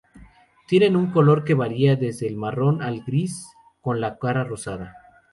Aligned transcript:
Tienen 0.67 0.95
un 0.95 1.11
color 1.11 1.43
que 1.43 1.53
varía 1.53 1.95
desde 1.95 2.27
el 2.27 2.35
marrón 2.35 2.81
al 2.81 3.03
gris, 3.03 3.45
con 3.81 4.01
la 4.01 4.17
cara 4.17 4.43
rosada. 4.43 4.95